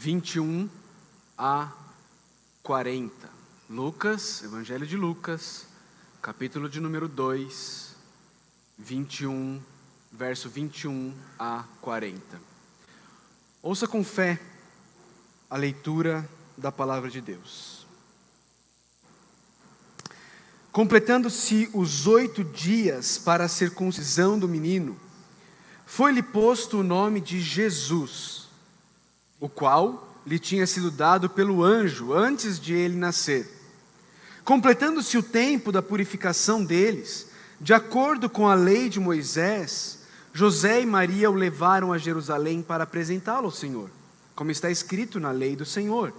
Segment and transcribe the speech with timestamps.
[0.00, 0.70] 21
[1.36, 1.72] a
[2.62, 3.28] 40.
[3.68, 5.66] Lucas, Evangelho de Lucas,
[6.22, 7.96] capítulo de número 2,
[8.78, 9.60] 21,
[10.12, 12.40] verso 21 a 40.
[13.60, 14.40] Ouça com fé
[15.50, 17.84] a leitura da palavra de Deus.
[20.70, 24.96] Completando-se os oito dias para a circuncisão do menino,
[25.84, 28.47] foi-lhe posto o nome de Jesus,
[29.40, 33.48] o qual lhe tinha sido dado pelo anjo antes de ele nascer.
[34.44, 37.28] Completando-se o tempo da purificação deles,
[37.60, 39.98] de acordo com a lei de Moisés,
[40.32, 43.90] José e Maria o levaram a Jerusalém para apresentá-lo ao Senhor,
[44.34, 46.12] como está escrito na lei do Senhor.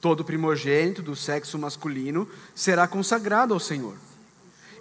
[0.00, 3.96] Todo primogênito do sexo masculino será consagrado ao Senhor.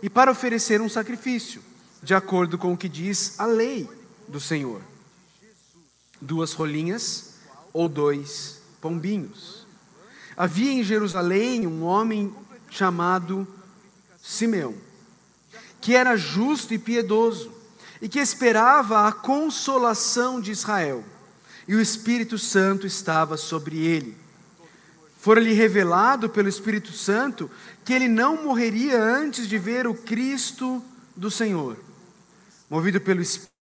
[0.02, 1.62] E para oferecer um sacrifício,
[2.04, 3.90] de acordo com o que diz a lei
[4.28, 4.82] do Senhor:
[6.22, 7.27] duas rolinhas
[7.78, 9.68] ou dois pombinhos.
[10.36, 12.34] Havia em Jerusalém um homem
[12.72, 13.48] chamado
[14.20, 14.74] Simeão,
[15.80, 17.52] que era justo e piedoso,
[18.02, 21.04] e que esperava a consolação de Israel,
[21.68, 24.18] e o Espírito Santo estava sobre ele.
[25.20, 27.50] Fora-lhe revelado pelo Espírito Santo
[27.86, 30.84] que ele não morreria antes de ver o Cristo
[31.16, 31.78] do Senhor.
[32.68, 33.57] Movido pelo Espírito,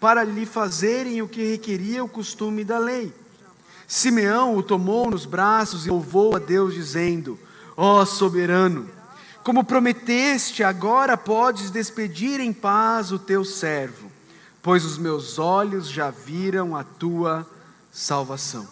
[0.00, 3.12] para lhe fazerem o que requeria o costume da lei.
[3.86, 7.38] Simeão o tomou nos braços e louvou a Deus, dizendo:
[7.76, 8.88] Ó oh, soberano,
[9.44, 14.10] como prometeste, agora podes despedir em paz o teu servo,
[14.62, 17.46] pois os meus olhos já viram a tua
[17.90, 18.66] salvação,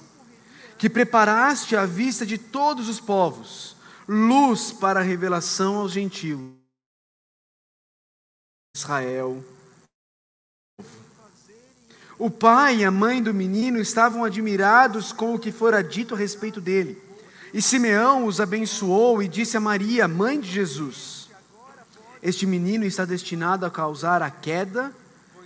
[0.78, 3.76] que preparaste à vista de todos os povos,
[4.08, 6.40] luz para a revelação aos gentios.
[8.74, 9.44] Israel
[12.18, 16.18] o pai e a mãe do menino estavam admirados com o que fora dito a
[16.18, 17.00] respeito dele.
[17.54, 21.28] E Simeão os abençoou e disse a Maria, mãe de Jesus:
[22.20, 24.92] Este menino está destinado a causar a queda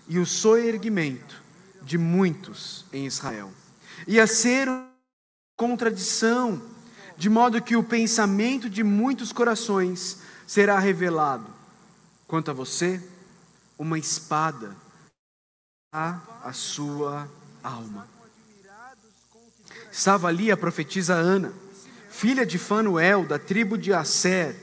[0.08, 1.42] e o soerguimento
[1.82, 3.52] de muitos em Israel,
[4.06, 4.68] e a ser
[5.56, 6.60] contradição,
[7.16, 11.46] de modo que o pensamento de muitos corações será revelado.
[12.26, 13.00] Quanto a você,
[13.78, 14.74] uma espada
[15.94, 17.28] a sua
[17.62, 18.08] alma.
[19.90, 21.52] Estava ali a profetisa Ana,
[22.08, 24.56] filha de Fanuel, da tribo de Asser.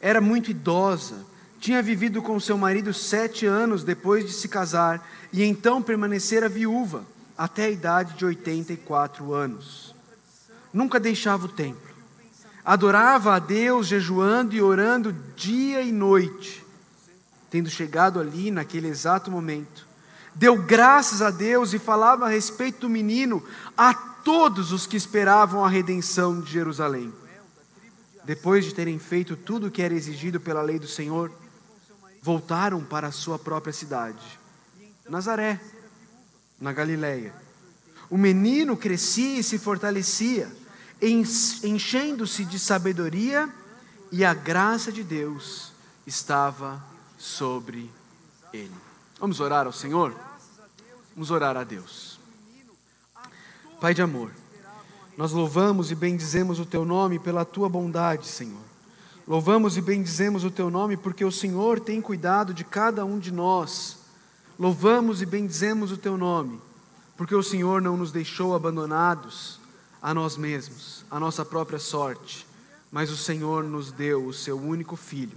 [0.00, 1.26] Era muito idosa,
[1.58, 7.04] tinha vivido com seu marido sete anos depois de se casar e então permanecera viúva
[7.36, 9.92] até a idade de 84 anos.
[10.72, 11.88] Nunca deixava o templo.
[12.64, 16.64] Adorava a Deus jejuando e orando dia e noite.
[17.50, 19.87] Tendo chegado ali naquele exato momento,
[20.38, 23.42] deu graças a Deus e falava a respeito do menino
[23.76, 27.12] a todos os que esperavam a redenção de Jerusalém.
[28.24, 31.32] Depois de terem feito tudo o que era exigido pela lei do Senhor,
[32.22, 34.38] voltaram para a sua própria cidade,
[35.08, 35.60] Nazaré,
[36.60, 37.34] na Galiléia.
[38.08, 40.50] O menino crescia e se fortalecia,
[41.02, 43.48] enchendo-se de sabedoria,
[44.12, 45.72] e a graça de Deus
[46.06, 46.82] estava
[47.18, 47.90] sobre
[48.52, 48.88] ele.
[49.20, 50.14] Vamos orar ao Senhor?
[51.14, 52.20] Vamos orar a Deus.
[53.80, 54.30] Pai de amor,
[55.16, 58.62] nós louvamos e bendizemos o Teu nome pela Tua bondade, Senhor.
[59.26, 63.32] Louvamos e bendizemos o Teu nome porque o Senhor tem cuidado de cada um de
[63.32, 63.98] nós.
[64.56, 66.60] Louvamos e bendizemos o Teu nome
[67.16, 69.58] porque o Senhor não nos deixou abandonados
[70.00, 72.46] a nós mesmos, a nossa própria sorte,
[72.92, 75.36] mas o Senhor nos deu o Seu único Filho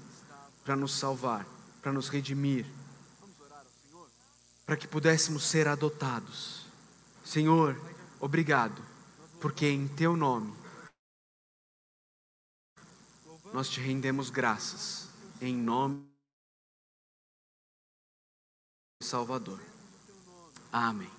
[0.63, 1.47] para nos salvar,
[1.81, 2.67] para nos redimir
[4.71, 6.65] para que pudéssemos ser adotados.
[7.25, 7.77] Senhor,
[8.21, 8.81] obrigado,
[9.41, 10.55] porque em Teu nome
[13.51, 15.09] nós te rendemos graças,
[15.41, 16.07] em nome
[19.01, 19.59] do Salvador.
[20.72, 21.11] Amém.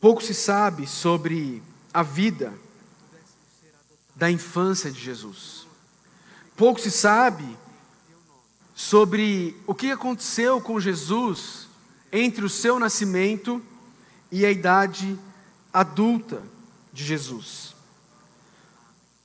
[0.00, 1.62] Pouco se sabe sobre
[1.94, 2.66] a vida
[4.18, 5.66] da infância de Jesus.
[6.56, 7.56] Pouco se sabe
[8.74, 11.68] sobre o que aconteceu com Jesus
[12.10, 13.62] entre o seu nascimento
[14.30, 15.16] e a idade
[15.72, 16.42] adulta
[16.92, 17.76] de Jesus.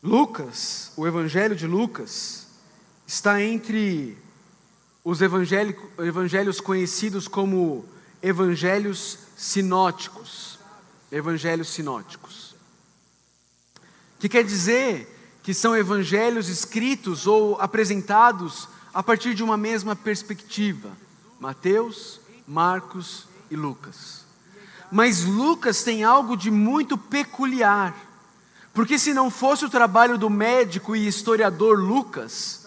[0.02, 2.46] Lucas, o Evangelho de Lucas,
[3.08, 4.16] está entre
[5.04, 7.84] os evangelhos conhecidos como
[8.22, 10.60] evangelhos sinóticos.
[11.12, 12.53] Evangelhos sinóticos
[14.24, 20.92] que quer dizer que são evangelhos escritos ou apresentados a partir de uma mesma perspectiva:
[21.42, 24.24] Mateus, Marcos e Lucas.
[24.90, 27.94] Mas Lucas tem algo de muito peculiar,
[28.74, 32.66] porque se não fosse o trabalho do médico e historiador Lucas,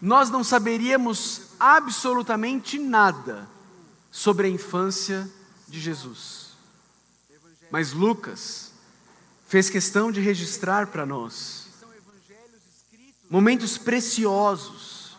[0.00, 3.48] nós não saberíamos absolutamente nada
[4.08, 5.28] sobre a infância
[5.66, 6.50] de Jesus.
[7.72, 8.71] Mas Lucas
[9.52, 11.66] fez questão de registrar para nós
[13.28, 15.14] momentos preciosos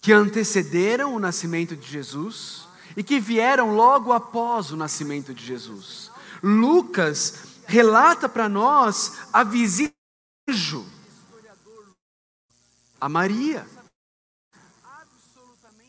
[0.00, 6.10] que antecederam o nascimento de Jesus e que vieram logo após o nascimento de Jesus.
[6.42, 9.94] Lucas relata para nós a visita
[10.44, 10.86] do anjo
[13.00, 13.64] a Maria,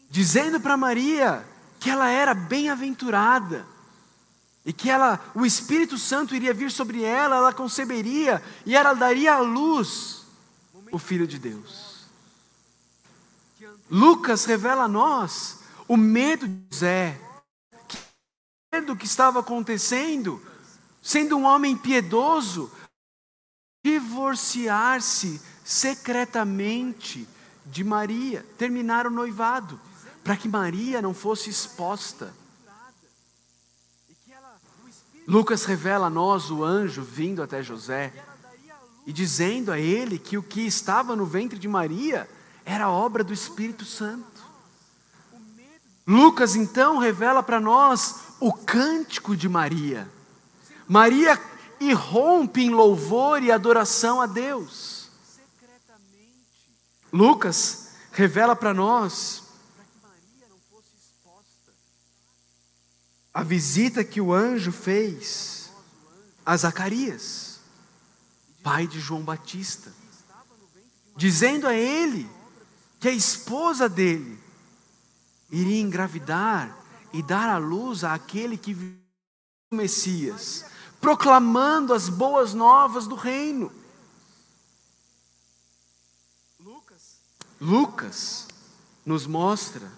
[0.08, 1.44] dizendo para Maria
[1.80, 3.66] que ela era bem-aventurada
[4.66, 9.36] e que ela, o Espírito Santo iria vir sobre ela, ela conceberia e ela daria
[9.36, 10.26] à luz
[10.92, 11.90] o Filho de Deus.
[13.90, 17.20] Lucas revela a nós o medo de José,
[18.72, 20.42] o medo que estava acontecendo,
[21.02, 22.72] sendo um homem piedoso,
[23.84, 27.28] divorciar-se secretamente
[27.66, 29.80] de Maria, terminar o noivado,
[30.24, 32.34] para que Maria não fosse exposta.
[35.30, 38.12] Lucas revela a nós o anjo vindo até José
[39.06, 42.28] e dizendo a ele que o que estava no ventre de Maria
[42.66, 44.26] era obra do Espírito Santo.
[46.08, 50.10] Lucas então revela para nós o cântico de Maria.
[50.88, 51.40] Maria
[51.80, 55.12] irrompe em louvor e adoração a Deus.
[57.14, 59.44] Lucas revela para nós
[63.40, 65.72] a visita que o anjo fez
[66.46, 67.62] a Zacarias,
[68.62, 69.94] pai de João Batista,
[71.16, 72.30] dizendo a ele
[73.00, 74.38] que a esposa dele
[75.50, 76.78] iria engravidar
[77.14, 78.74] e dar à luz àquele que
[79.72, 80.66] o Messias,
[81.00, 83.72] proclamando as boas novas do reino.
[87.62, 88.46] Lucas
[89.06, 89.90] nos mostra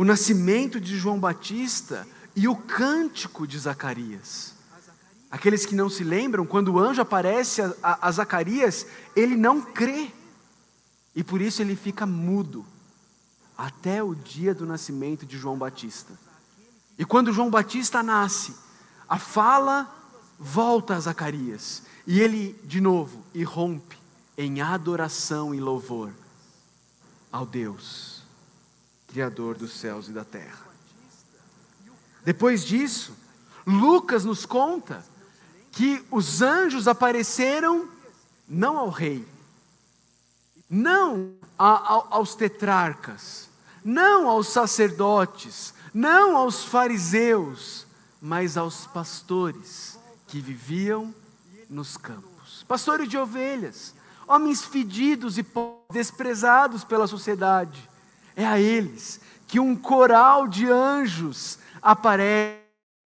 [0.00, 4.54] o nascimento de João Batista e o cântico de Zacarias.
[5.30, 9.60] Aqueles que não se lembram, quando o anjo aparece a, a, a Zacarias, ele não
[9.60, 10.10] crê,
[11.14, 12.64] e por isso ele fica mudo
[13.58, 16.18] até o dia do nascimento de João Batista.
[16.98, 18.54] E quando João Batista nasce,
[19.06, 19.86] a fala
[20.38, 23.98] volta a Zacarias, e ele de novo irrompe
[24.38, 26.10] em adoração e louvor
[27.30, 28.09] ao Deus,
[29.10, 30.66] Criador dos céus e da terra.
[32.24, 33.16] Depois disso,
[33.66, 35.04] Lucas nos conta
[35.72, 37.88] que os anjos apareceram
[38.48, 39.26] não ao rei,
[40.68, 43.48] não aos tetrarcas,
[43.84, 47.86] não aos sacerdotes, não aos fariseus,
[48.20, 51.14] mas aos pastores que viviam
[51.68, 52.30] nos campos
[52.70, 53.92] pastores de ovelhas,
[54.28, 55.44] homens fedidos e
[55.90, 57.90] desprezados pela sociedade.
[58.36, 62.60] É a eles que um coral de anjos aparece,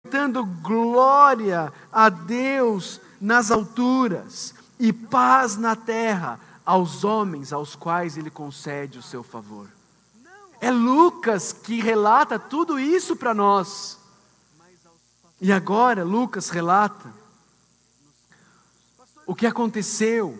[0.09, 8.29] dando glória a Deus nas alturas e paz na terra aos homens aos quais ele
[8.29, 9.69] concede o seu favor.
[10.59, 13.97] É Lucas que relata tudo isso para nós.
[15.39, 17.13] E agora Lucas relata
[19.25, 20.37] o que aconteceu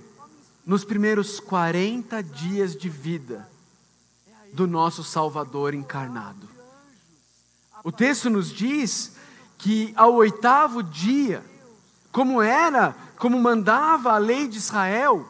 [0.65, 3.54] nos primeiros 40 dias de vida
[4.55, 6.49] do nosso Salvador encarnado.
[7.83, 9.15] O texto nos diz
[9.57, 11.43] que ao oitavo dia,
[12.11, 15.27] como era, como mandava a lei de Israel,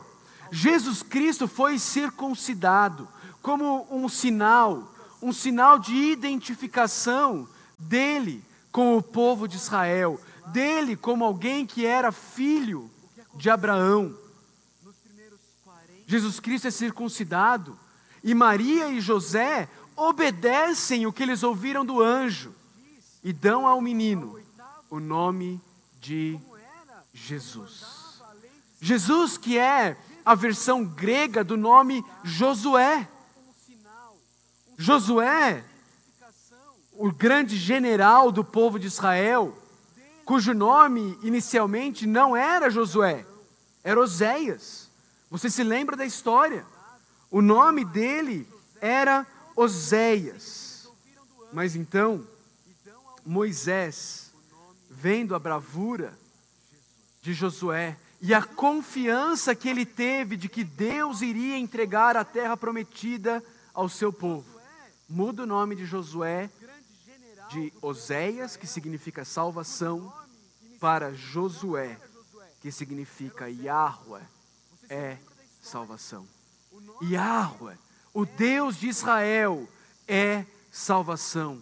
[0.52, 3.08] Jesus Cristo foi circuncidado
[3.42, 7.48] como um sinal, um sinal de identificação
[7.80, 12.92] dele com o povo de Israel, dele como alguém que era filho
[13.34, 14.16] de Abraão.
[16.06, 17.78] Jesus Cristo é circuncidado
[18.26, 22.56] e Maria e José obedecem o que eles ouviram do anjo
[23.24, 24.40] e dão ao menino
[24.90, 25.62] o nome
[26.02, 26.40] de
[27.14, 27.86] Jesus.
[28.82, 33.08] Jesus, que é a versão grega do nome Josué.
[34.76, 35.64] Josué,
[36.94, 39.56] o grande general do povo de Israel,
[40.26, 43.24] cujo nome inicialmente não era Josué,
[43.84, 44.90] era Oséias.
[45.30, 46.66] Você se lembra da história?
[47.30, 48.48] O nome dele
[48.80, 50.90] era Oséias.
[51.52, 52.26] Mas então,
[53.26, 54.32] Moisés,
[54.90, 56.18] vendo a bravura
[57.22, 62.56] de Josué e a confiança que ele teve de que Deus iria entregar a terra
[62.56, 64.46] prometida ao seu povo.
[65.08, 66.50] Muda o nome de Josué
[67.50, 70.12] de Oséias, que significa salvação,
[70.80, 72.00] para Josué,
[72.62, 74.24] que significa Yahweh
[74.90, 75.18] é
[75.62, 76.28] salvação.
[77.02, 77.78] Yahweh,
[78.14, 79.68] o Deus de Israel,
[80.08, 81.62] é salvação.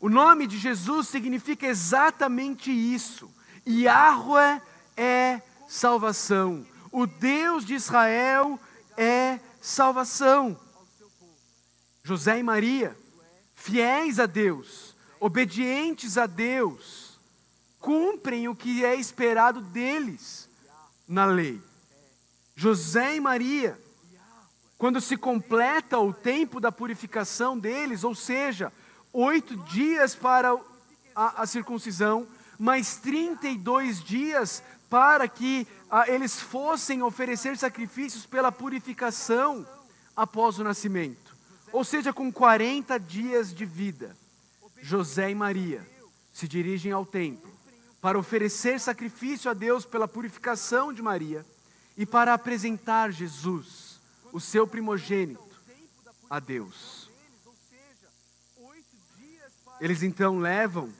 [0.00, 3.30] O nome de Jesus significa exatamente isso.
[3.66, 4.60] Yahweh
[4.96, 6.66] é salvação.
[6.92, 8.60] O Deus de Israel
[8.96, 10.58] é salvação.
[12.02, 12.96] José e Maria,
[13.54, 17.18] fiéis a Deus, obedientes a Deus,
[17.80, 20.48] cumprem o que é esperado deles
[21.08, 21.60] na lei.
[22.54, 23.80] José e Maria,
[24.84, 28.70] quando se completa o tempo da purificação deles, ou seja,
[29.14, 30.54] oito dias para
[31.16, 35.66] a, a circuncisão, mais 32 dias para que
[36.06, 39.66] eles fossem oferecer sacrifícios pela purificação
[40.14, 41.34] após o nascimento.
[41.72, 44.14] Ou seja, com 40 dias de vida,
[44.82, 45.80] José e Maria
[46.30, 47.50] se dirigem ao templo
[48.02, 51.42] para oferecer sacrifício a Deus pela purificação de Maria
[51.96, 53.83] e para apresentar Jesus,
[54.34, 55.40] o seu primogênito,
[56.28, 57.08] a Deus.
[59.80, 60.92] Eles então levam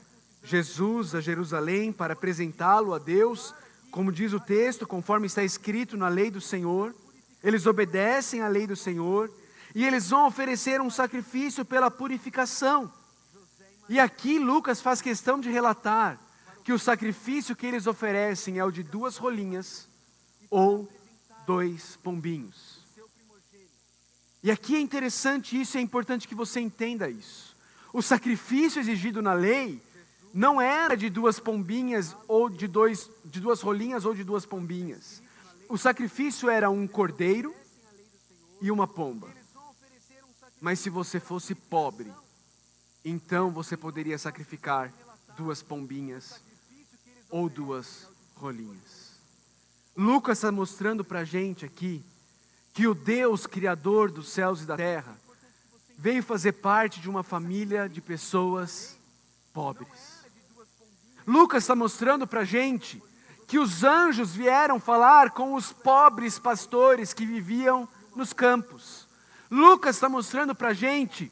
[0.44, 3.52] Jesus a Jerusalém para apresentá-lo a Deus,
[3.90, 6.94] como diz o texto, conforme está escrito na lei do Senhor.
[7.42, 9.28] Eles obedecem à lei do Senhor
[9.74, 12.92] e eles vão oferecer um sacrifício pela purificação.
[13.88, 16.20] E aqui Lucas faz questão de relatar
[16.62, 19.88] que o sacrifício que eles oferecem é o de duas rolinhas
[20.48, 20.88] ou
[21.44, 22.83] dois pombinhos.
[24.44, 27.56] E aqui é interessante isso, é importante que você entenda isso.
[27.94, 29.80] O sacrifício exigido na lei
[30.34, 35.22] não era de duas pombinhas ou de, dois, de duas rolinhas ou de duas pombinhas.
[35.66, 37.54] O sacrifício era um cordeiro
[38.60, 39.30] e uma pomba.
[40.60, 42.12] Mas se você fosse pobre,
[43.02, 44.92] então você poderia sacrificar
[45.38, 46.42] duas pombinhas
[47.30, 49.18] ou duas rolinhas.
[49.96, 52.04] Lucas está mostrando para a gente aqui
[52.74, 55.16] que o Deus Criador dos céus e da terra
[55.96, 58.98] veio fazer parte de uma família de pessoas
[59.52, 60.24] pobres.
[61.24, 63.00] Lucas está mostrando para a gente
[63.46, 69.06] que os anjos vieram falar com os pobres pastores que viviam nos campos.
[69.48, 71.30] Lucas está mostrando para a gente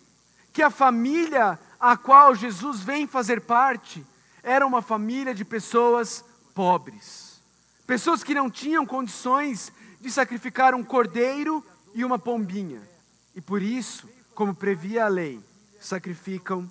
[0.52, 4.06] que a família a qual Jesus vem fazer parte
[4.44, 7.42] era uma família de pessoas pobres.
[7.84, 9.72] Pessoas que não tinham condições
[10.02, 12.82] de sacrificar um cordeiro e uma pombinha.
[13.36, 15.40] E por isso, como previa a lei,
[15.80, 16.68] sacrificam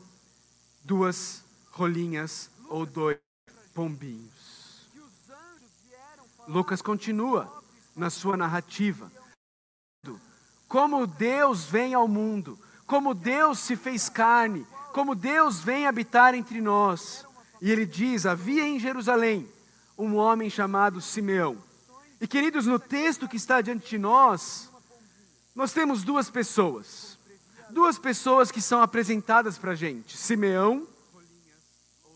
[0.84, 3.18] duas rolinhas ou dois
[3.74, 4.86] pombinhos.
[6.46, 7.64] Lucas continua
[7.96, 9.10] na sua narrativa.
[10.68, 16.60] Como Deus vem ao mundo, como Deus se fez carne, como Deus vem habitar entre
[16.60, 17.26] nós.
[17.62, 19.50] E ele diz: havia em Jerusalém
[19.98, 21.71] um homem chamado Simeão.
[22.22, 24.70] E queridos, no texto que está diante de nós,
[25.56, 27.18] nós temos duas pessoas.
[27.72, 30.88] Duas pessoas que são apresentadas para a gente: Simeão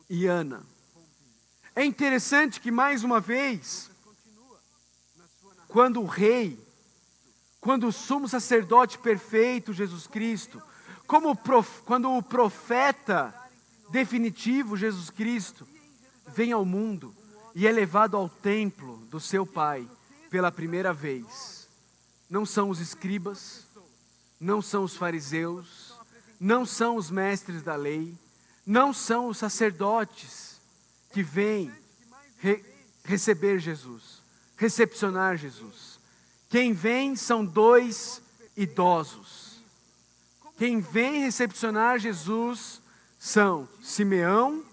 [0.08, 0.64] e Ana.
[1.76, 3.90] É interessante que, mais uma vez,
[5.68, 6.64] quando o rei,
[7.60, 10.62] quando o sumo sacerdote perfeito, Jesus Cristo,
[11.08, 13.34] como prof, quando o profeta
[13.90, 15.68] definitivo, Jesus Cristo,
[16.28, 17.16] vem ao mundo,
[17.56, 19.88] e é levado ao templo do seu pai
[20.30, 21.70] pela primeira vez.
[22.30, 23.66] Não são os escribas,
[24.38, 25.94] não são os fariseus,
[26.38, 28.14] não são os mestres da lei,
[28.66, 30.60] não são os sacerdotes
[31.14, 31.72] que vêm
[32.40, 32.62] re
[33.06, 34.22] receber Jesus,
[34.58, 35.98] recepcionar Jesus.
[36.50, 38.22] Quem vem são dois
[38.58, 39.62] idosos.
[40.58, 42.82] Quem vem recepcionar Jesus
[43.20, 44.66] são Simeão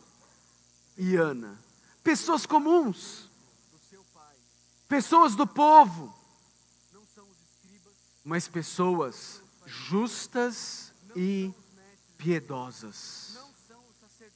[0.97, 1.62] e Ana
[2.03, 3.29] pessoas comuns,
[4.89, 6.15] pessoas do povo,
[8.25, 11.53] mas pessoas justas e
[12.17, 13.39] piedosas.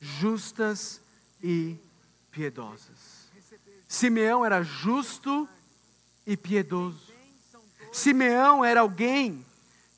[0.01, 1.01] Justas
[1.43, 1.77] e
[2.31, 3.31] piedosas.
[3.89, 5.49] Simeão era justo
[6.27, 7.13] e piedoso.
[7.93, 9.45] Simeão era alguém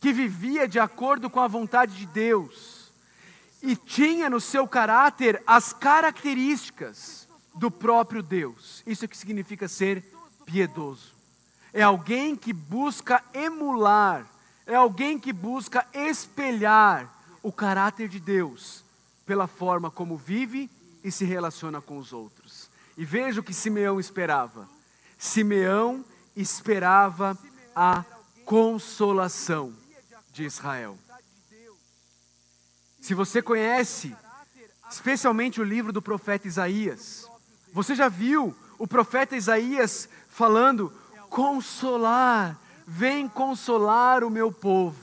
[0.00, 2.92] que vivia de acordo com a vontade de Deus
[3.62, 7.27] e tinha no seu caráter as características
[7.58, 8.82] do próprio Deus.
[8.86, 10.04] Isso é que significa ser
[10.46, 11.14] piedoso.
[11.72, 14.26] É alguém que busca emular,
[14.66, 17.12] é alguém que busca espelhar
[17.42, 18.84] o caráter de Deus
[19.26, 20.70] pela forma como vive
[21.04, 22.70] e se relaciona com os outros.
[22.96, 24.68] E veja o que Simeão esperava:
[25.18, 27.36] Simeão esperava
[27.74, 28.04] a
[28.44, 29.74] consolação
[30.32, 30.96] de Israel.
[33.00, 34.14] Se você conhece,
[34.90, 37.28] especialmente o livro do profeta Isaías,
[37.72, 40.92] você já viu o profeta Isaías falando:
[41.28, 44.96] consolar, vem consolar o meu povo.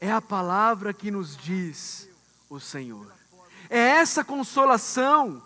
[0.00, 2.08] É a palavra que nos diz
[2.50, 3.06] o Senhor.
[3.70, 5.42] É essa consolação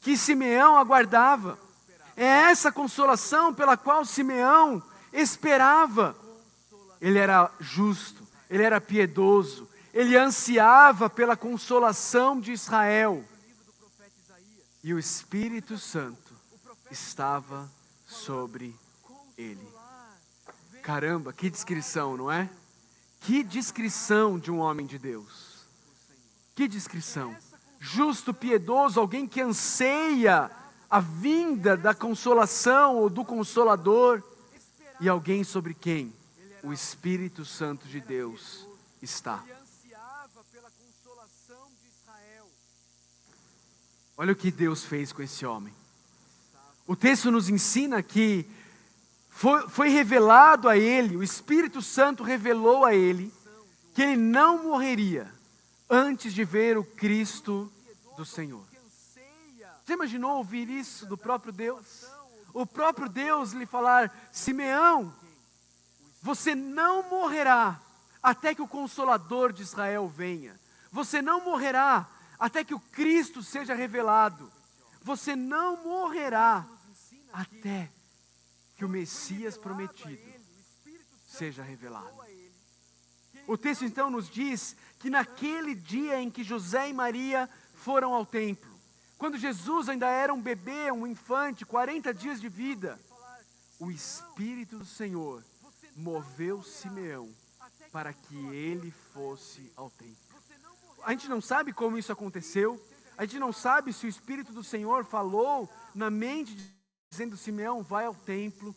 [0.00, 1.58] que Simeão aguardava.
[2.16, 4.82] É essa consolação pela qual Simeão
[5.12, 6.14] esperava.
[7.00, 13.24] Ele era justo, ele era piedoso, ele ansiava pela consolação de Israel.
[14.84, 16.34] E o Espírito Santo
[16.90, 17.72] estava
[18.06, 18.76] sobre
[19.38, 19.66] ele.
[20.82, 22.50] Caramba, que descrição, não é?
[23.20, 25.64] Que descrição de um homem de Deus.
[26.54, 27.34] Que descrição.
[27.80, 30.50] Justo, piedoso, alguém que anseia
[30.90, 34.22] a vinda da consolação ou do consolador,
[35.00, 36.14] e alguém sobre quem
[36.62, 38.66] o Espírito Santo de Deus
[39.00, 39.42] está.
[44.16, 45.74] Olha o que Deus fez com esse homem.
[46.86, 48.48] O texto nos ensina que
[49.28, 53.32] foi, foi, revelado a ele, o Espírito Santo revelou a ele,
[53.94, 55.32] que ele não morreria
[55.90, 57.70] antes de ver o Cristo
[58.16, 58.64] do Senhor.
[59.84, 62.06] Você imaginou ouvir isso do próprio Deus?
[62.52, 65.12] O próprio Deus lhe falar: Simeão,
[66.22, 67.80] você não morrerá
[68.22, 70.58] até que o Consolador de Israel venha.
[70.92, 72.08] Você não morrerá
[72.44, 74.52] até que o Cristo seja revelado.
[75.00, 76.68] Você não morrerá
[77.32, 77.90] até
[78.76, 80.20] que o Messias prometido
[81.26, 82.12] seja revelado.
[83.46, 88.26] O texto então nos diz que naquele dia em que José e Maria foram ao
[88.26, 88.70] templo,
[89.16, 93.00] quando Jesus ainda era um bebê, um infante, 40 dias de vida,
[93.78, 95.42] o Espírito do Senhor
[95.96, 97.34] moveu Simeão
[97.90, 100.33] para que ele fosse ao templo.
[101.04, 102.82] A gente não sabe como isso aconteceu,
[103.16, 106.56] a gente não sabe se o Espírito do Senhor falou na mente,
[107.10, 108.74] dizendo: Simeão, vai ao templo,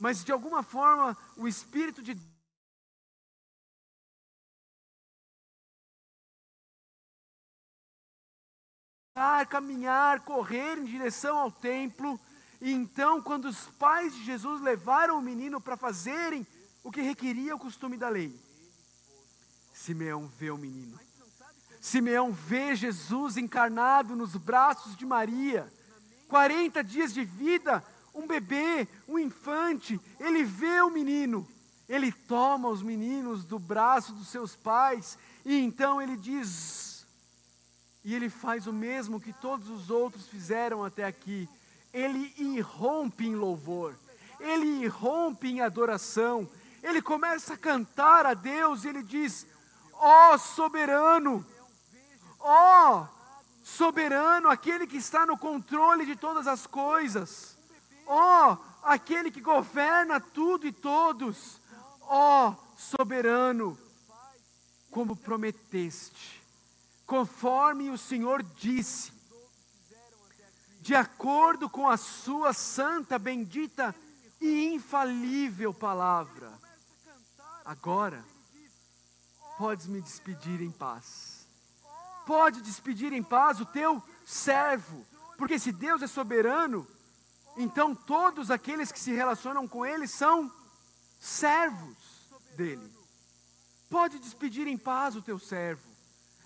[0.00, 2.18] mas de alguma forma o Espírito de
[9.48, 12.18] caminhar, correr em direção ao templo.
[12.60, 16.44] E então, quando os pais de Jesus levaram o menino para fazerem
[16.82, 18.34] o que requeria o costume da lei,
[19.72, 20.98] Simeão vê o menino.
[21.84, 25.70] Simeão vê Jesus encarnado nos braços de Maria,
[26.28, 31.46] 40 dias de vida, um bebê, um infante, ele vê o menino,
[31.86, 37.06] ele toma os meninos do braço dos seus pais, e então ele diz,
[38.02, 41.46] e ele faz o mesmo que todos os outros fizeram até aqui,
[41.92, 43.94] ele irrompe em louvor,
[44.40, 46.48] ele irrompe em adoração,
[46.82, 49.46] ele começa a cantar a Deus e ele diz:
[49.92, 51.46] Ó oh, soberano,
[52.44, 53.08] ó oh,
[53.64, 57.56] soberano, aquele que está no controle de todas as coisas,
[58.06, 61.58] ó oh, aquele que governa tudo e todos,
[62.02, 63.78] ó soberano,
[64.90, 66.42] como prometeste,
[67.06, 69.12] conforme o Senhor disse,
[70.80, 73.94] de acordo com a sua santa, bendita
[74.38, 76.52] e infalível palavra.
[77.64, 78.22] Agora,
[79.56, 81.33] podes me despedir em paz.
[82.26, 85.06] Pode despedir em paz o teu servo,
[85.36, 86.86] porque se Deus é soberano,
[87.56, 90.50] então todos aqueles que se relacionam com Ele são
[91.20, 91.96] servos
[92.56, 92.92] dele.
[93.90, 95.82] Pode despedir em paz o teu servo.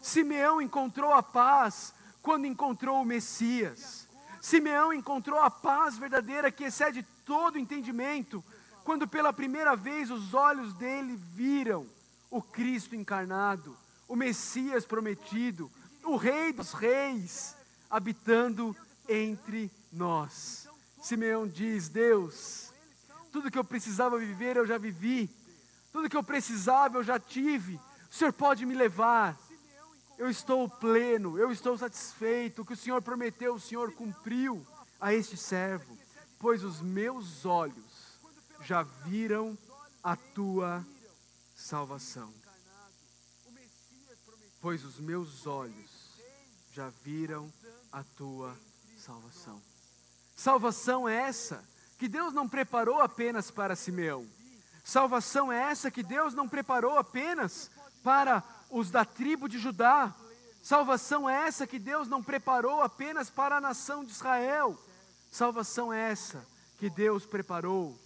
[0.03, 4.09] Simeão encontrou a paz quando encontrou o Messias.
[4.41, 8.45] Simeão encontrou a paz verdadeira que excede todo entendimento,
[8.85, 11.87] quando pela primeira vez os olhos dele viram
[12.31, 13.77] o Cristo encarnado,
[14.09, 15.71] o Messias prometido,
[16.03, 17.55] o Rei dos Reis,
[17.91, 18.75] habitando
[19.07, 20.67] entre nós.
[21.03, 22.73] Simeão diz: Deus,
[23.31, 25.31] tudo que eu precisava viver eu já vivi,
[25.93, 27.79] tudo que eu precisava eu já tive,
[28.11, 29.39] o Senhor pode me levar.
[30.17, 34.67] Eu estou pleno, eu estou satisfeito, o que o Senhor prometeu, o Senhor cumpriu
[35.01, 35.97] a este servo,
[36.41, 38.19] pois os meus olhos
[38.65, 39.57] já viram
[40.03, 40.85] a tua
[41.55, 42.33] salvação.
[44.61, 45.91] Pois os meus olhos
[46.73, 47.53] já viram
[47.93, 48.57] a tua
[48.97, 49.61] salvação.
[50.35, 51.65] Salvação é essa
[51.99, 54.27] que Deus não preparou apenas para Simeão.
[54.85, 57.71] Salvação é essa que Deus não preparou apenas
[58.03, 60.15] para os da tribo de Judá.
[60.63, 64.79] Salvação é essa que Deus não preparou apenas para a nação de Israel.
[65.31, 66.47] Salvação é essa
[66.79, 67.99] que Deus preparou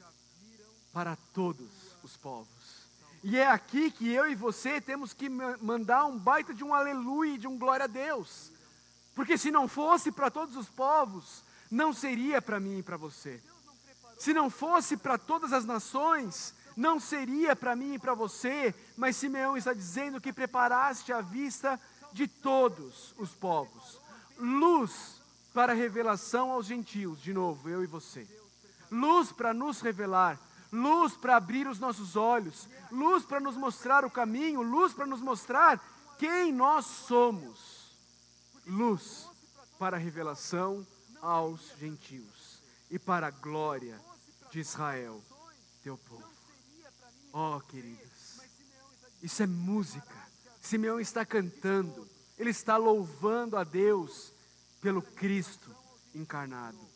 [0.92, 1.70] para todos
[2.02, 2.61] os povos.
[3.22, 7.38] E é aqui que eu e você temos que mandar um baita de um aleluia,
[7.38, 8.50] de um glória a Deus.
[9.14, 13.40] Porque se não fosse para todos os povos, não seria para mim e para você.
[14.18, 19.16] Se não fosse para todas as nações, não seria para mim e para você, mas
[19.16, 21.80] Simeão está dizendo que preparaste a vista
[22.12, 24.00] de todos os povos.
[24.38, 25.20] Luz
[25.54, 28.26] para revelação aos gentios, de novo, eu e você.
[28.90, 30.38] Luz para nos revelar
[30.72, 35.20] luz para abrir os nossos olhos, luz para nos mostrar o caminho, luz para nos
[35.20, 35.78] mostrar
[36.18, 37.94] quem nós somos,
[38.66, 39.28] luz
[39.78, 40.86] para a revelação
[41.20, 44.00] aos gentios e para a glória
[44.50, 45.22] de Israel,
[45.82, 46.32] teu povo.
[47.32, 48.40] Oh, queridos,
[49.22, 50.22] isso é música.
[50.60, 52.08] Simeão está cantando,
[52.38, 54.32] ele está louvando a Deus
[54.80, 55.74] pelo Cristo
[56.14, 56.91] encarnado.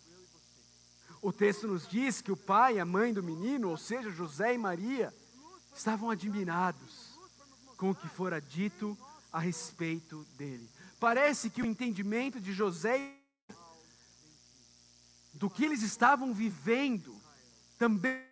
[1.27, 4.55] O texto nos diz que o pai e a mãe do menino, ou seja, José
[4.55, 5.13] e Maria,
[5.75, 7.19] estavam admirados
[7.77, 8.97] com o que fora dito
[9.33, 10.71] a respeito dele.
[11.01, 13.13] Parece que o entendimento de José
[15.35, 17.21] do que eles estavam vivendo
[17.77, 18.25] também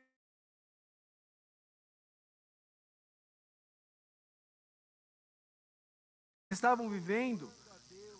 [6.49, 7.51] estavam vivendo,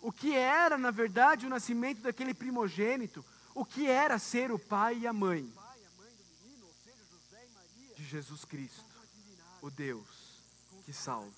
[0.01, 3.23] o que era na verdade o nascimento daquele primogênito,
[3.55, 5.49] o que era ser o pai e a mãe
[7.95, 8.83] de Jesus Cristo,
[9.61, 10.41] o Deus
[10.83, 11.33] que salva.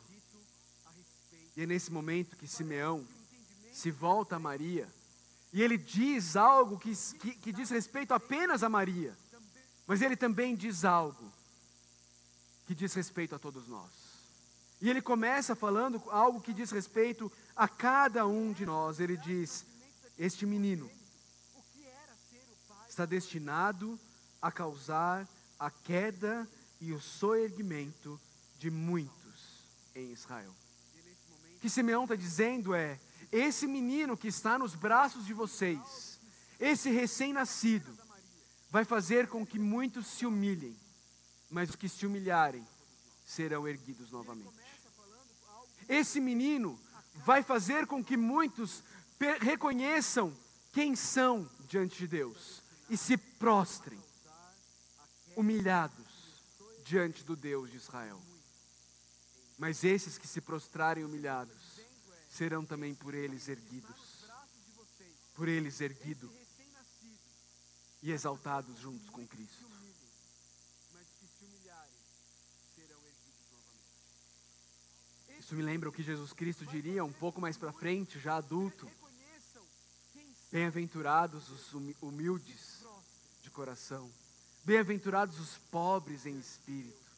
[1.55, 3.07] E é nesse momento que Simeão
[3.71, 4.91] se volta a Maria
[5.53, 9.15] e ele diz algo que, que, que diz respeito apenas a Maria,
[9.85, 11.31] mas ele também diz algo
[12.65, 13.91] que diz respeito a todos nós.
[14.81, 18.99] E ele começa falando algo que diz respeito a cada um de nós.
[18.99, 19.65] Ele diz:
[20.17, 20.96] Este menino
[22.97, 23.99] está destinado
[24.41, 25.27] a causar
[25.59, 26.49] a queda
[26.81, 28.19] e o soerguimento
[28.57, 30.51] de muitos em Israel.
[31.55, 32.99] O que Simeão está dizendo é:
[33.31, 36.19] esse menino que está nos braços de vocês,
[36.59, 37.95] esse recém-nascido,
[38.71, 40.75] vai fazer com que muitos se humilhem,
[41.51, 42.67] mas os que se humilharem
[43.27, 44.57] serão erguidos novamente.
[45.87, 46.79] Esse menino
[47.23, 48.83] vai fazer com que muitos
[49.39, 50.35] reconheçam
[50.73, 54.01] quem são diante de Deus e se prostrem,
[55.35, 56.05] humilhados
[56.83, 58.21] diante do Deus de Israel.
[59.57, 61.81] Mas esses que se prostrarem humilhados
[62.29, 64.25] serão também por eles erguidos,
[65.35, 66.31] por eles erguidos
[68.01, 69.67] e exaltados juntos com Cristo.
[75.39, 78.89] Isso me lembra o que Jesus Cristo diria um pouco mais para frente, já adulto.
[80.51, 82.76] Bem-aventurados os humildes de
[83.57, 84.07] coração.
[84.63, 87.11] Bem-aventurados os pobres em espírito,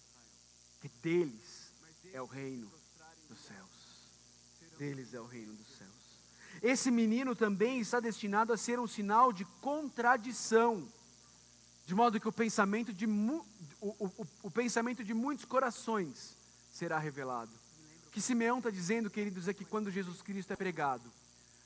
[0.79, 1.73] que deles
[2.13, 2.71] é o reino
[3.27, 4.07] dos céus.
[4.77, 5.91] Deles é o reino dos céus.
[6.63, 10.87] Esse menino também está destinado a ser um sinal de contradição,
[11.85, 13.43] de modo que o pensamento de, o,
[13.81, 16.37] o, o pensamento de muitos corações
[16.71, 17.51] será revelado.
[18.07, 21.11] O que Simeão está dizendo, queridos, é que quando Jesus Cristo é pregado,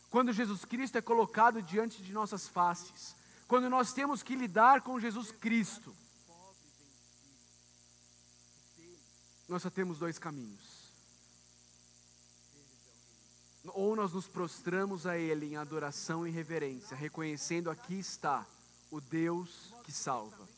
[0.09, 3.15] quando Jesus Cristo é colocado diante de nossas faces,
[3.53, 5.95] quando nós temos que lidar com Jesus Cristo,
[9.47, 10.89] nós só temos dois caminhos.
[13.65, 18.43] Ou nós nos prostramos a Ele em adoração e reverência, reconhecendo aqui está
[18.89, 20.49] o Deus que salva.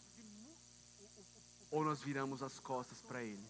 [1.69, 3.45] Ou nós viramos as costas para Ele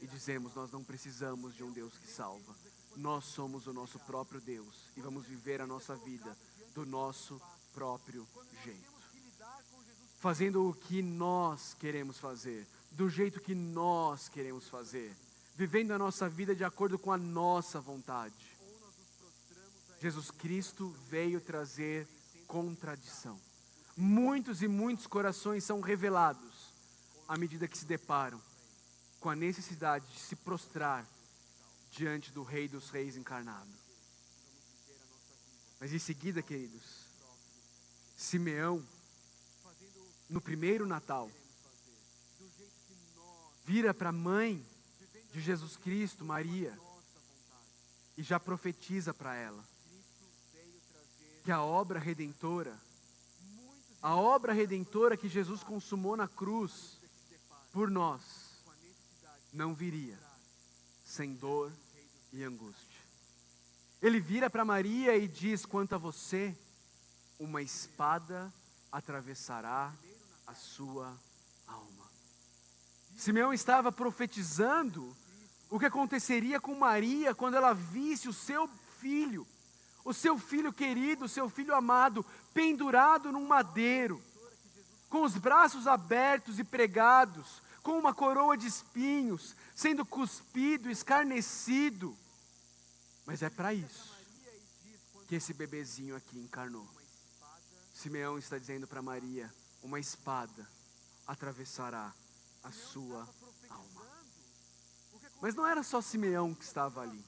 [0.00, 2.56] e dizemos: Nós não precisamos de um Deus que salva.
[2.96, 6.34] Nós somos o nosso próprio Deus e vamos viver a nossa vida
[6.74, 7.38] do nosso
[7.76, 8.26] próprio
[8.64, 8.90] jeito.
[10.18, 15.14] Fazendo o que nós queremos fazer, do jeito que nós queremos fazer,
[15.54, 18.56] vivendo a nossa vida de acordo com a nossa vontade.
[20.00, 22.08] Jesus Cristo veio trazer
[22.46, 23.38] contradição.
[23.94, 26.72] Muitos e muitos corações são revelados
[27.28, 28.40] à medida que se deparam
[29.20, 31.06] com a necessidade de se prostrar
[31.90, 33.70] diante do Rei dos Reis encarnado.
[35.78, 37.05] Mas em seguida, queridos,
[38.16, 38.82] Simeão,
[40.28, 41.30] no primeiro Natal,
[43.64, 44.64] vira para a mãe
[45.32, 46.76] de Jesus Cristo, Maria,
[48.16, 49.62] e já profetiza para ela
[51.44, 52.76] que a obra redentora,
[54.00, 56.98] a obra redentora que Jesus consumou na cruz
[57.70, 58.22] por nós,
[59.52, 60.18] não viria
[61.04, 61.70] sem dor
[62.32, 63.00] e angústia.
[64.02, 66.56] Ele vira para Maria e diz: quanto a você,
[67.38, 68.52] uma espada
[68.90, 69.92] atravessará
[70.46, 71.16] a sua
[71.66, 72.04] alma.
[73.16, 75.16] Simeão estava profetizando
[75.70, 78.68] o que aconteceria com Maria quando ela visse o seu
[79.00, 79.46] filho,
[80.04, 84.22] o seu filho querido, o seu filho amado, pendurado num madeiro,
[85.08, 92.16] com os braços abertos e pregados, com uma coroa de espinhos, sendo cuspido, escarnecido.
[93.24, 94.14] Mas é para isso
[95.26, 96.86] que esse bebezinho aqui encarnou.
[97.96, 99.50] Simeão está dizendo para Maria:
[99.82, 100.68] uma espada
[101.26, 102.12] atravessará
[102.62, 103.26] a sua
[103.70, 104.02] alma.
[105.40, 107.24] Mas não era só Simeão que estava ali.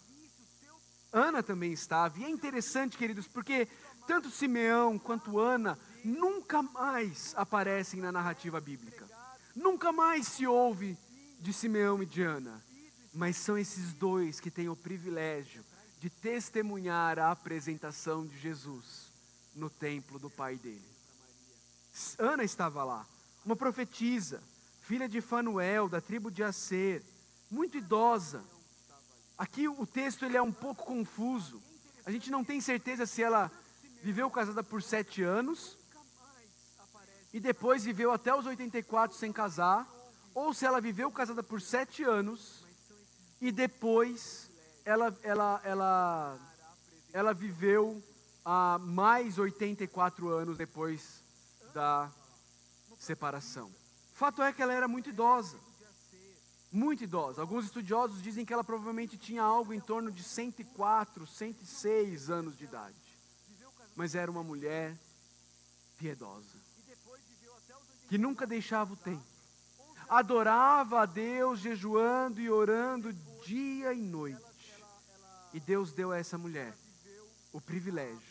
[1.11, 2.19] Ana também estava.
[2.19, 3.67] E é interessante, queridos, porque
[4.07, 9.09] tanto Simeão quanto Ana nunca mais aparecem na narrativa bíblica.
[9.57, 10.99] Nunca mais se ouve
[11.41, 12.63] de Simeão e de Ana.
[13.15, 15.65] Mas são esses dois que têm o privilégio
[15.99, 19.08] de testemunhar a apresentação de Jesus
[19.59, 20.89] no templo do pai dele.
[22.19, 23.05] Ana estava lá,
[23.45, 24.43] uma profetisa,
[24.83, 27.03] filha de Fanuel, da tribo de Aser,
[27.51, 28.43] muito idosa.
[29.37, 31.61] Aqui o texto ele é um pouco confuso.
[32.07, 33.51] A gente não tem certeza se ela
[34.03, 35.77] viveu casada por sete anos
[37.33, 39.87] e depois viveu até os 84 sem casar,
[40.35, 42.65] ou se ela viveu casada por sete anos
[43.41, 44.51] e depois
[44.85, 46.39] ela, ela, ela,
[47.13, 48.03] ela viveu
[48.51, 51.23] há mais 84 anos depois
[51.75, 52.11] da
[52.99, 53.71] separação.
[54.15, 55.59] Fato é que ela era muito idosa.
[56.73, 57.43] Muito idosa.
[57.43, 62.65] Alguns estudiosos dizem que ela provavelmente tinha algo em torno de 104, 106 anos de
[62.65, 62.97] idade.
[63.95, 64.97] Mas era uma mulher
[65.99, 66.57] piedosa.
[68.09, 69.25] Que nunca deixava o tempo.
[70.09, 73.13] Adorava a Deus jejuando e orando
[73.45, 74.41] dia e noite.
[75.53, 76.75] E Deus deu a essa mulher
[77.53, 78.28] o privilégio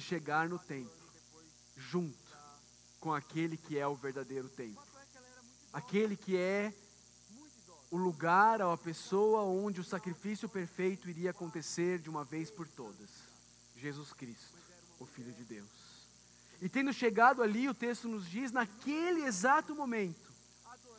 [0.00, 0.90] de chegar no templo
[1.76, 2.18] junto
[2.98, 4.82] com aquele que é o verdadeiro templo.
[5.72, 6.72] Aquele que é
[7.90, 13.10] o lugar, a pessoa onde o sacrifício perfeito iria acontecer de uma vez por todas.
[13.76, 14.56] Jesus Cristo,
[14.98, 15.68] o Filho de Deus.
[16.62, 20.32] E tendo chegado ali, o texto nos diz, naquele exato momento,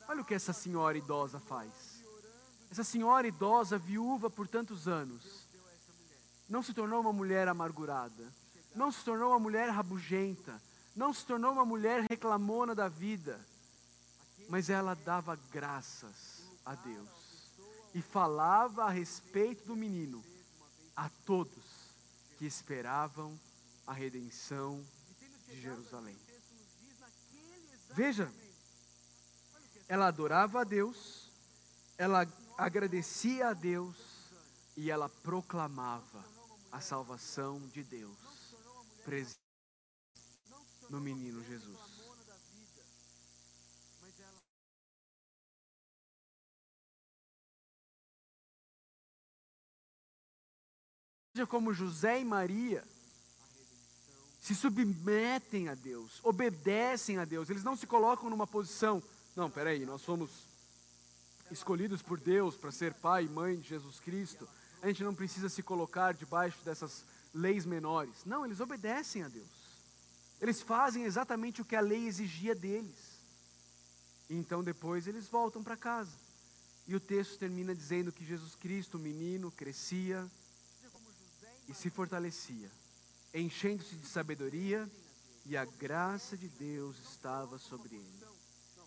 [0.07, 2.03] olha o que essa senhora idosa faz.
[2.69, 5.47] Essa senhora idosa, viúva por tantos anos,
[6.47, 8.40] não se tornou uma mulher amargurada,
[8.75, 10.61] não se tornou uma mulher rabugenta,
[10.95, 13.39] não se tornou uma mulher reclamona da vida,
[14.49, 17.09] mas ela dava graças a Deus
[17.93, 20.23] e falava a respeito do menino
[20.95, 21.91] a todos
[22.37, 23.37] que esperavam
[23.85, 24.83] a redenção
[25.47, 26.17] de Jerusalém.
[27.93, 28.31] Veja,
[29.87, 31.29] ela adorava a Deus,
[31.97, 32.25] ela
[32.57, 33.97] agradecia a Deus
[34.77, 36.23] e ela proclamava
[36.71, 38.30] a salvação de Deus
[39.03, 39.39] presente
[40.89, 41.77] no menino Jesus.
[51.33, 52.83] Veja como José e Maria
[54.41, 59.01] se submetem a Deus, obedecem a Deus, eles não se colocam numa posição,
[59.35, 60.29] não, peraí, nós somos
[61.49, 64.47] escolhidos por Deus para ser pai e mãe de Jesus Cristo,
[64.81, 68.25] a gente não precisa se colocar debaixo dessas leis menores.
[68.25, 69.47] Não, eles obedecem a Deus.
[70.39, 73.19] Eles fazem exatamente o que a lei exigia deles.
[74.29, 76.17] E então depois eles voltam para casa.
[76.87, 80.29] E o texto termina dizendo que Jesus Cristo, o menino, crescia
[81.67, 82.69] e se fortalecia,
[83.33, 84.89] enchendo-se de sabedoria,
[85.45, 88.25] e a graça de Deus estava sobre ele.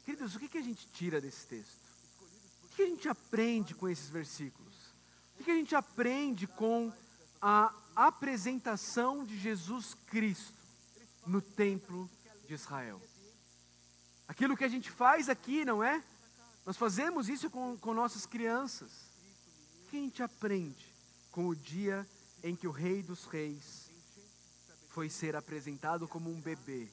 [0.05, 1.81] Queridos, o que, a gente tira desse texto?
[2.65, 4.75] O que a gente aprende com esses versículos?
[5.41, 6.93] O que a gente aprende com
[7.41, 10.55] a apresentação de Jesus Cristo
[11.27, 12.11] no templo
[12.47, 13.01] de Israel?
[14.27, 16.03] Aquilo que a gente faz aqui, não é?
[16.65, 18.91] Nós fazemos isso com, com nossas crianças.
[19.83, 20.95] O que a gente aprende
[21.31, 22.09] com o dia
[22.43, 23.91] em que o Rei dos Reis
[24.89, 26.89] foi ser apresentado como um bebê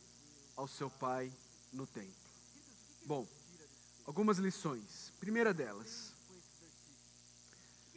[0.56, 1.32] ao seu pai
[1.72, 2.14] no templo?
[3.06, 3.28] Bom,
[4.06, 5.14] algumas lições.
[5.20, 6.14] Primeira delas,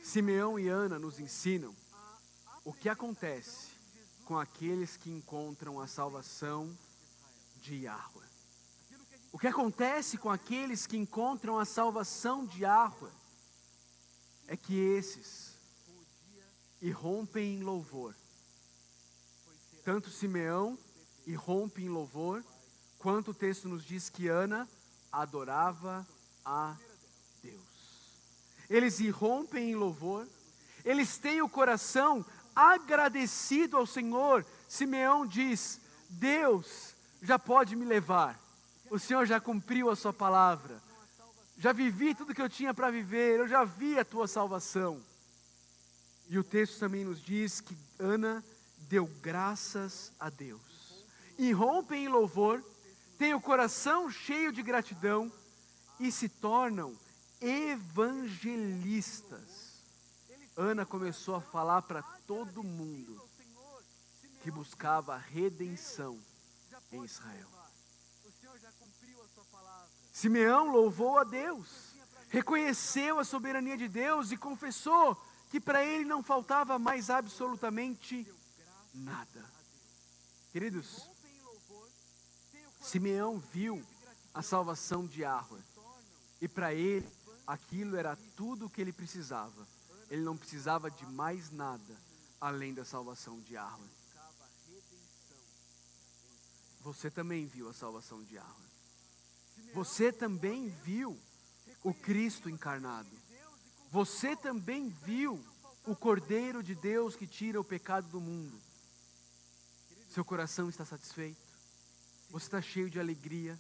[0.03, 1.75] Simeão e Ana nos ensinam
[2.65, 3.73] o que acontece
[4.25, 6.77] com aqueles que encontram a salvação
[7.61, 8.29] de Yahweh.
[9.33, 13.13] O que acontece com aqueles que encontram a salvação de Yahweh
[14.47, 15.59] é que esses
[16.81, 18.15] irrompem em louvor.
[19.85, 20.79] Tanto Simeão
[21.27, 22.45] irrompe em louvor,
[22.99, 24.69] quanto o texto nos diz que Ana
[25.13, 26.07] adorava
[26.45, 26.77] a
[28.69, 30.27] eles irrompem em louvor,
[30.85, 34.47] eles têm o coração agradecido ao Senhor.
[34.69, 38.39] Simeão diz: Deus já pode me levar,
[38.91, 40.81] O Senhor já cumpriu a sua palavra.
[41.57, 43.39] Já vivi tudo que eu tinha para viver.
[43.39, 45.01] Eu já vi a tua salvação.
[46.29, 48.45] E o texto também nos diz que Ana
[48.89, 51.05] deu graças a Deus.
[51.53, 52.65] Rompe em louvor,
[53.19, 55.33] tem o coração cheio de gratidão
[55.99, 56.95] e se tornam
[57.41, 59.64] evangelistas.
[60.57, 63.21] Ana começou a falar para todo mundo
[64.43, 66.21] que buscava redenção
[66.93, 67.49] em Israel.
[70.13, 71.95] Simeão louvou a Deus,
[72.29, 78.27] reconheceu a soberania de Deus e confessou que para ele não faltava mais absolutamente
[78.95, 79.45] nada.
[80.53, 81.11] Queridos,
[82.81, 83.85] Simeão viu
[84.33, 85.59] a salvação de Arwa
[86.41, 87.09] e para ele
[87.45, 89.74] aquilo era tudo o que ele precisava.
[90.15, 92.01] Ele não precisava de mais nada
[92.41, 93.85] além da salvação de Arwa.
[96.83, 98.65] Você também viu a salvação de Arwa.
[99.75, 101.19] Você também viu
[101.83, 103.11] o Cristo encarnado.
[103.91, 105.45] Você também viu
[105.85, 108.57] o Cordeiro de Deus que tira o pecado do mundo.
[110.11, 111.43] Seu coração está satisfeito?
[112.31, 113.59] Você está cheio de alegria?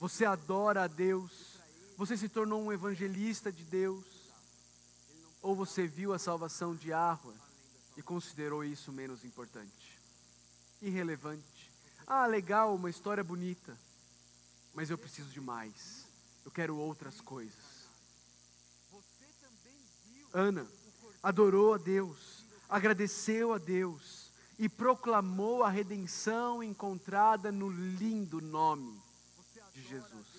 [0.00, 1.60] Você adora a Deus?
[1.98, 4.15] Você se tornou um evangelista de Deus?
[5.46, 7.34] Ou você viu a salvação de Arwa
[7.96, 9.98] e considerou isso menos importante?
[10.82, 11.70] Irrelevante.
[12.06, 13.76] Ah, legal, uma história bonita
[14.76, 16.06] mas eu preciso de mais.
[16.44, 17.88] Eu quero outras coisas.
[20.34, 20.66] Ana
[21.22, 29.02] adorou a Deus, agradeceu a Deus e proclamou a redenção encontrada no lindo nome
[29.72, 30.35] de Jesus.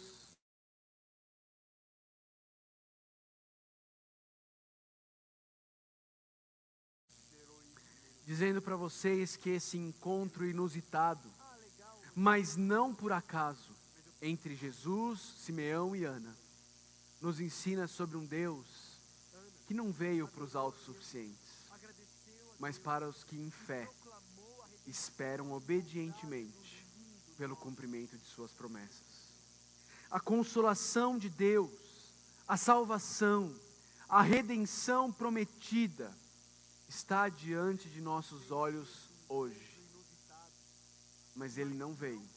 [8.27, 11.31] Dizendo para vocês que esse encontro inusitado,
[12.13, 13.71] mas não por acaso,
[14.21, 16.35] entre Jesus, Simeão e Ana,
[17.21, 18.65] nos ensina sobre um Deus
[19.65, 21.69] que não veio para os autossuficientes,
[22.59, 23.89] mas para os que em fé
[24.85, 26.85] esperam obedientemente
[27.37, 29.31] pelo cumprimento de suas promessas.
[30.11, 31.71] A consolação de Deus,
[32.45, 33.55] a salvação,
[34.09, 36.13] a redenção prometida
[36.87, 39.77] está diante de nossos olhos hoje.
[41.35, 42.27] Mas ele não veio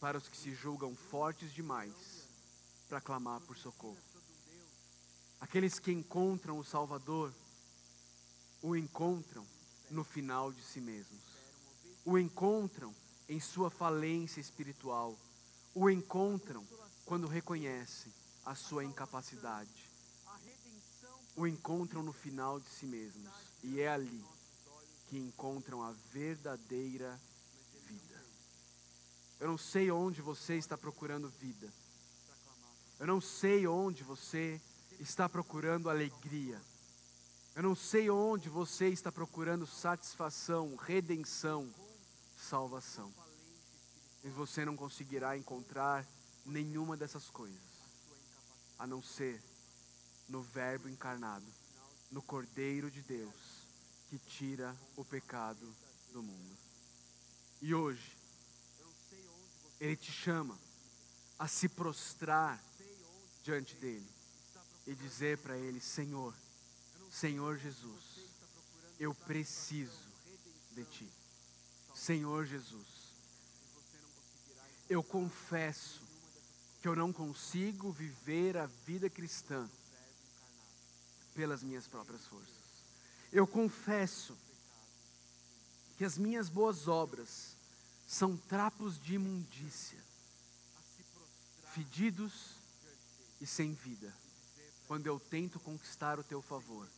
[0.00, 2.28] para os que se julgam fortes demais
[2.88, 3.98] para clamar por socorro.
[5.40, 7.32] Aqueles que encontram o Salvador,
[8.62, 9.46] o encontram
[9.90, 11.22] no final de si mesmos,
[12.04, 12.94] o encontram
[13.28, 15.16] em sua falência espiritual,
[15.74, 16.66] o encontram
[17.04, 18.12] quando reconhecem
[18.44, 19.90] a sua incapacidade,
[21.36, 23.30] o encontram no final de si mesmos,
[23.66, 24.24] e é ali
[25.08, 27.20] que encontram a verdadeira
[29.38, 31.70] eu não sei onde você está procurando vida.
[32.98, 34.60] Eu não sei onde você
[34.98, 36.60] está procurando alegria.
[37.54, 41.72] Eu não sei onde você está procurando satisfação, redenção,
[42.36, 43.12] salvação.
[44.24, 46.06] Mas você não conseguirá encontrar
[46.44, 47.60] nenhuma dessas coisas,
[48.78, 49.42] a não ser
[50.28, 51.46] no Verbo encarnado,
[52.10, 53.55] no Cordeiro de Deus,
[54.08, 55.74] que tira o pecado
[56.12, 56.56] do mundo.
[57.60, 58.16] E hoje,
[59.80, 60.58] ele te chama
[61.38, 62.62] a se prostrar
[63.42, 64.08] diante dele
[64.86, 66.34] e dizer para ele: Senhor,
[67.10, 68.20] Senhor Jesus,
[68.98, 70.06] eu preciso
[70.72, 71.12] de ti.
[71.94, 72.86] Senhor Jesus,
[74.88, 76.02] eu confesso
[76.80, 79.68] que eu não consigo viver a vida cristã
[81.34, 82.55] pelas minhas próprias forças.
[83.32, 84.36] Eu confesso
[85.96, 87.56] que as minhas boas obras
[88.06, 89.98] são trapos de imundícia,
[91.72, 92.56] fedidos
[93.40, 94.14] e sem vida,
[94.86, 96.88] quando eu tento conquistar o teu favor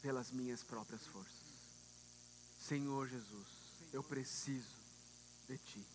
[0.00, 1.42] pelas minhas próprias forças.
[2.58, 3.46] Senhor Jesus,
[3.92, 4.76] eu preciso
[5.48, 5.86] de ti.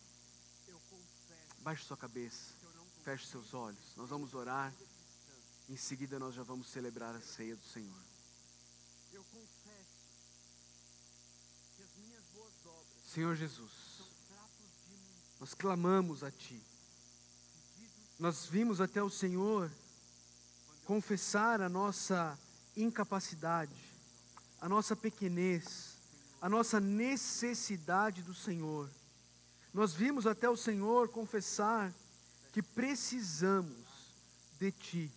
[1.60, 2.54] Baixe sua cabeça,
[3.04, 4.72] feche seus olhos, nós vamos orar,
[5.68, 8.02] em seguida nós já vamos celebrar a ceia do Senhor.
[13.18, 13.70] Senhor Jesus,
[15.40, 16.62] nós clamamos a Ti.
[18.18, 19.70] Nós vimos até o Senhor
[20.84, 22.38] confessar a nossa
[22.76, 23.74] incapacidade,
[24.60, 25.96] a nossa pequenez,
[26.40, 28.88] a nossa necessidade do Senhor.
[29.74, 31.92] Nós vimos até o Senhor confessar
[32.52, 33.86] que precisamos
[34.58, 35.12] de Ti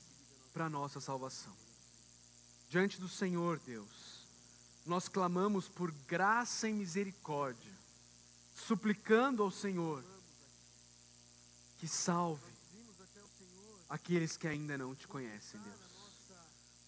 [0.53, 1.60] para a nossa salvação.
[2.71, 4.25] Diante do Senhor, Deus,
[4.85, 7.73] nós clamamos por graça e misericórdia,
[8.55, 10.01] suplicando ao Senhor
[11.79, 12.49] que salve
[13.89, 15.75] aqueles que ainda não te conhecem, Deus.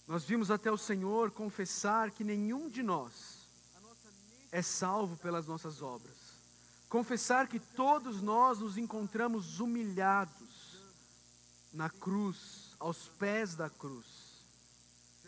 [0.07, 3.39] Nós vimos até o Senhor confessar que nenhum de nós
[4.53, 6.15] é salvo pelas nossas obras.
[6.87, 10.77] Confessar que todos nós nos encontramos humilhados
[11.73, 14.22] na cruz, aos pés da cruz.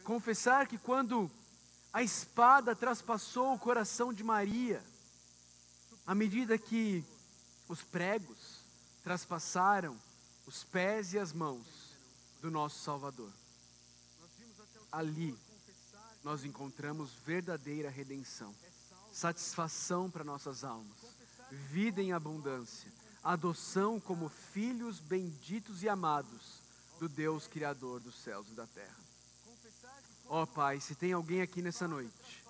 [0.06, 1.30] Confessar que quando
[1.92, 4.82] a espada traspassou o coração de Maria,
[6.06, 7.04] à medida que
[7.68, 8.64] os pregos
[9.04, 10.00] traspassaram
[10.46, 11.66] os pés e as mãos
[12.40, 13.32] do nosso Salvador.
[14.92, 15.36] Ali
[16.24, 18.54] nós encontramos verdadeira redenção,
[19.12, 20.98] satisfação para nossas almas,
[21.50, 22.92] vida em abundância,
[23.24, 26.62] adoção como filhos benditos e amados
[27.00, 29.15] do Deus Criador dos céus e da terra.
[30.28, 32.44] Ó oh, Pai, se tem alguém aqui nessa noite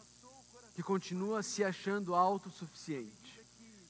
[0.75, 3.41] que continua se achando autossuficiente,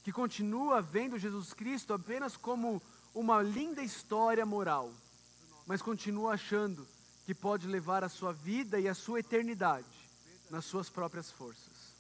[0.03, 2.81] que continua vendo Jesus Cristo apenas como
[3.13, 4.91] uma linda história moral,
[5.65, 6.87] mas continua achando
[7.25, 9.87] que pode levar a sua vida e a sua eternidade
[10.49, 11.95] nas suas próprias forças.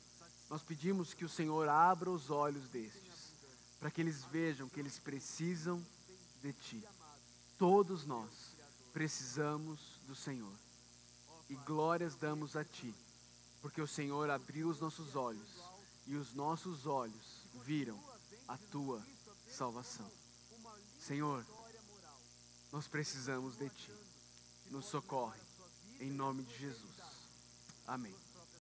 [0.49, 3.33] Nós pedimos que o Senhor abra os olhos destes,
[3.79, 5.83] para que eles vejam que eles precisam
[6.43, 6.83] de Ti.
[7.57, 8.55] Todos nós
[8.93, 10.64] precisamos do Senhor.
[11.49, 12.93] E glórias damos a Ti,
[13.61, 15.49] porque o Senhor abriu os nossos olhos
[16.07, 17.99] e os nossos olhos viram
[18.47, 19.05] a Tua
[19.47, 20.09] salvação.
[20.99, 21.45] Senhor,
[22.71, 23.91] nós precisamos de Ti.
[24.71, 25.39] Nos socorre.
[25.99, 26.95] Em nome de Jesus.
[27.87, 28.24] Amém.